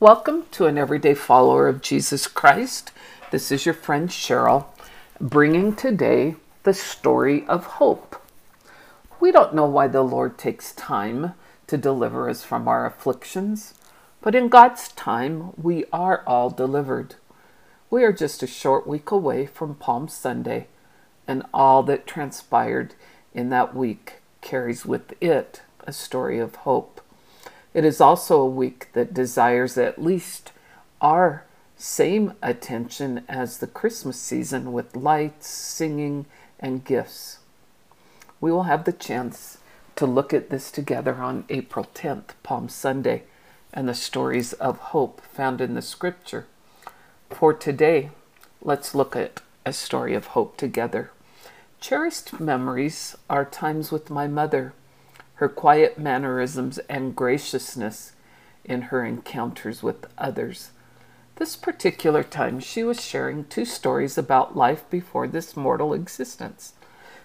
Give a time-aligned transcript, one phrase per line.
[0.00, 2.90] Welcome to an everyday follower of Jesus Christ.
[3.30, 4.64] This is your friend Cheryl,
[5.20, 8.16] bringing today the story of hope.
[9.20, 11.34] We don't know why the Lord takes time
[11.66, 13.74] to deliver us from our afflictions,
[14.22, 17.16] but in God's time, we are all delivered.
[17.90, 20.68] We are just a short week away from Palm Sunday,
[21.28, 22.94] and all that transpired
[23.34, 26.99] in that week carries with it a story of hope.
[27.72, 30.52] It is also a week that desires at least
[31.00, 31.44] our
[31.76, 36.26] same attention as the Christmas season with lights, singing,
[36.58, 37.38] and gifts.
[38.40, 39.58] We will have the chance
[39.96, 43.22] to look at this together on April 10th, Palm Sunday,
[43.72, 46.46] and the stories of hope found in the scripture.
[47.30, 48.10] For today,
[48.60, 51.12] let's look at a story of hope together.
[51.80, 54.74] Cherished memories are times with my mother
[55.40, 58.12] her quiet mannerisms and graciousness
[58.62, 60.72] in her encounters with others.
[61.36, 66.74] This particular time, she was sharing two stories about life before this mortal existence.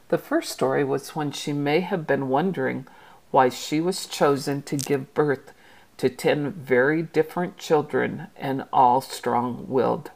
[0.07, 2.88] The first story was when she may have been wondering
[3.31, 5.52] why she was chosen to give birth
[5.97, 10.11] to ten very different children and all strong willed.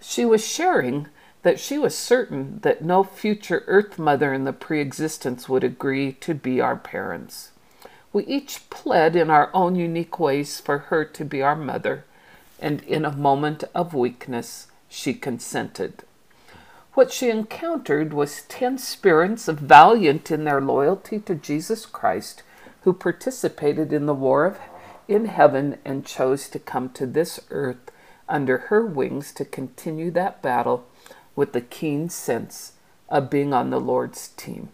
[0.00, 1.08] She was sharing
[1.46, 6.10] that she was certain that no future Earth Mother in the pre existence would agree
[6.14, 7.52] to be our parents.
[8.12, 12.04] We each pled in our own unique ways for her to be our mother,
[12.58, 16.02] and in a moment of weakness, she consented.
[16.94, 22.42] What she encountered was ten spirits of valiant in their loyalty to Jesus Christ
[22.80, 24.58] who participated in the war of,
[25.06, 27.92] in heaven and chose to come to this earth
[28.28, 30.88] under her wings to continue that battle
[31.36, 32.72] with the keen sense
[33.08, 34.70] of being on the Lord's team.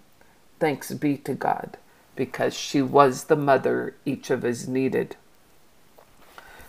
[0.58, 1.76] Thanks be to God,
[2.16, 5.16] because she was the mother each of us needed.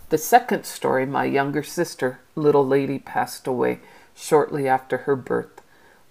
[0.10, 3.80] The second story, my younger sister, little lady, passed away
[4.16, 5.62] shortly after her birth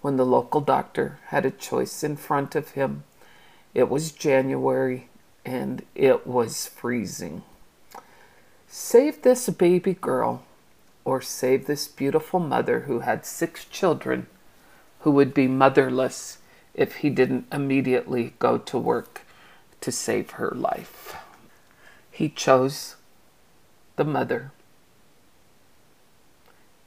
[0.01, 3.03] when the local doctor had a choice in front of him.
[3.73, 5.07] It was January
[5.45, 7.43] and it was freezing.
[8.67, 10.43] Save this baby girl
[11.05, 14.27] or save this beautiful mother who had six children
[14.99, 16.37] who would be motherless
[16.73, 19.21] if he didn't immediately go to work
[19.81, 21.15] to save her life.
[22.09, 22.95] He chose
[23.95, 24.51] the mother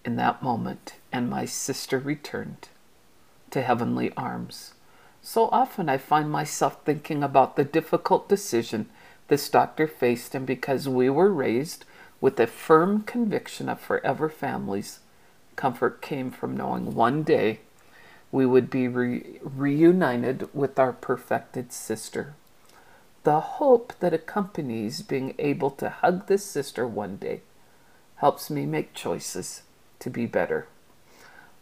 [0.05, 2.69] in that moment, and my sister returned
[3.51, 4.73] to heavenly arms.
[5.21, 8.89] So often I find myself thinking about the difficult decision
[9.29, 11.85] this doctor faced, and because we were raised
[12.21, 15.01] with a firm conviction of forever families,
[15.55, 17.61] comfort came from knowing one day
[18.33, 22.35] we would be re- reunited with our perfected sister.
[23.25, 27.43] The hope that accompanies being able to hug this sister one day
[28.17, 29.63] helps me make choices
[29.99, 30.69] to be better.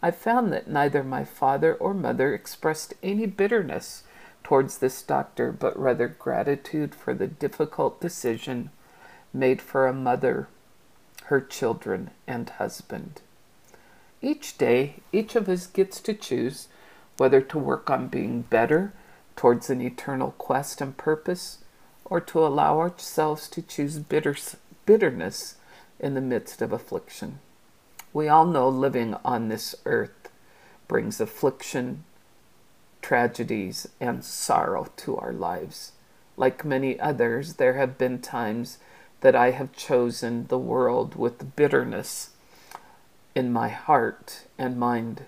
[0.03, 4.03] I found that neither my father or mother expressed any bitterness
[4.43, 8.71] towards this doctor, but rather gratitude for the difficult decision
[9.35, 10.49] made for a mother,
[11.25, 13.21] her children, and husband.
[14.23, 16.69] Each day, each of us gets to choose
[17.19, 18.93] whether to work on being better
[19.37, 21.59] towards an eternal quest and purpose,
[22.05, 24.37] or to allow ourselves to choose bitter,
[24.87, 25.57] bitterness
[25.99, 27.41] in the midst of affliction.
[28.13, 30.31] We all know living on this earth
[30.87, 32.05] brings affliction,
[33.03, 35.93] tragedies, and sorrow to our lives.
[36.37, 38.79] Like many others, there have been times
[39.25, 42.33] that I have chosen the world with bitterness
[43.35, 45.23] in my heart and mind.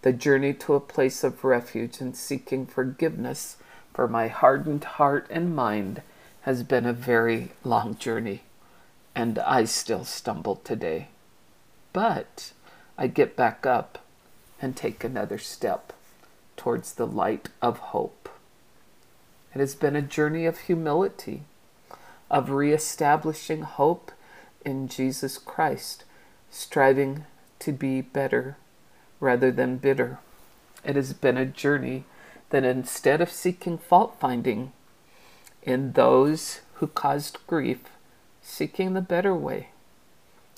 [0.00, 3.58] The journey to a place of refuge and seeking forgiveness
[3.92, 6.00] for my hardened heart and mind
[6.40, 8.40] has been a very long journey,
[9.14, 11.08] and I still stumble today.
[11.92, 12.52] But
[12.96, 13.98] I get back up
[14.62, 15.92] and take another step
[16.56, 18.30] towards the light of hope.
[19.54, 21.42] It has been a journey of humility
[22.32, 24.10] of reestablishing hope
[24.64, 26.04] in Jesus Christ,
[26.50, 27.26] striving
[27.58, 28.56] to be better
[29.20, 30.18] rather than bitter.
[30.82, 32.04] It has been a journey
[32.50, 34.72] that instead of seeking fault finding
[35.62, 37.80] in those who caused grief,
[38.40, 39.68] seeking the better way.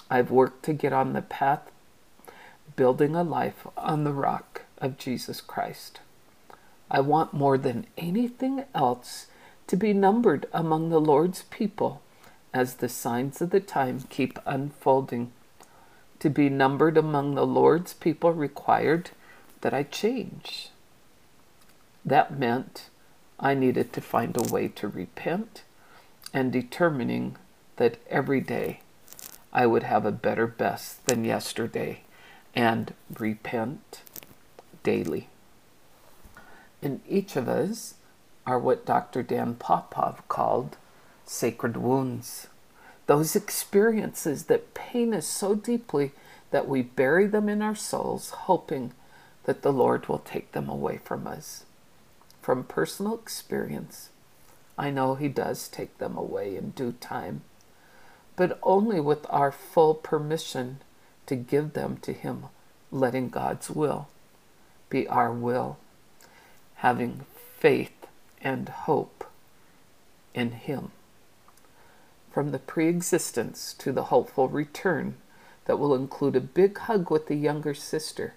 [0.09, 1.71] I've worked to get on the path,
[2.77, 6.01] building a life on the rock of Jesus Christ.
[6.91, 9.27] I want more than anything else
[9.67, 12.03] to be numbered among the Lord's people
[12.53, 15.33] as the signs of the time keep unfolding.
[16.21, 19.11] To be numbered among the Lord's people required
[19.63, 20.71] that I change.
[22.05, 22.89] That meant
[23.41, 25.65] I needed to find a way to repent
[26.33, 27.37] and determining
[27.77, 28.81] that every day
[29.53, 32.03] I would have a better best than yesterday
[32.55, 34.03] and repent
[34.83, 35.29] daily.
[36.83, 37.95] In each of us
[38.47, 39.23] are what Dr.
[39.23, 40.77] Dan Popov called
[41.25, 42.49] sacred wounds.
[43.07, 46.13] Those experiences that pain us so deeply
[46.51, 48.93] that we bury them in our souls, hoping
[49.45, 51.65] that the Lord will take them away from us.
[52.41, 54.11] From personal experience,
[54.77, 57.43] I know He does take them away in due time,
[58.37, 60.81] but only with our full permission
[61.27, 62.45] to give them to Him,
[62.91, 64.09] letting God's will
[64.95, 65.77] be our will,
[66.77, 67.23] having
[67.59, 67.91] faith
[68.45, 69.25] and hope
[70.35, 70.93] in Him.
[72.31, 75.17] From the pre existence to the hopeful return
[75.65, 78.35] that will include a big hug with the younger sister,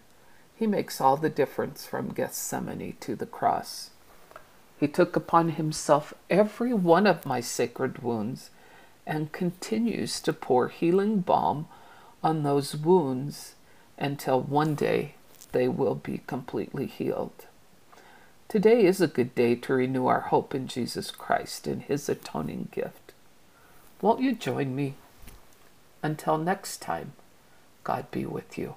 [0.55, 3.89] He makes all the difference from Gethsemane to the cross.
[4.79, 8.51] He took upon Himself every one of my sacred wounds
[9.05, 11.67] and continues to pour healing balm
[12.23, 13.55] on those wounds
[13.97, 15.15] until one day
[15.51, 17.46] they will be completely healed.
[18.49, 22.69] Today is a good day to renew our hope in Jesus Christ and His atoning
[22.71, 23.11] gift.
[24.01, 24.93] Won't you join me?
[26.01, 27.11] Until next time,
[27.83, 28.75] God be with you.